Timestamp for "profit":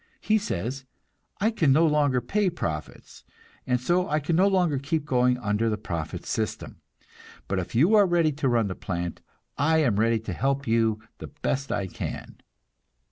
5.77-6.25